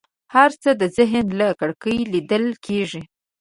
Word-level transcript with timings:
هر 0.35 0.51
څه 0.61 0.69
د 0.81 0.83
ذهن 0.97 1.25
له 1.39 1.47
کړکۍ 1.59 1.99
لیدل 2.13 2.45
کېږي. 2.65 3.01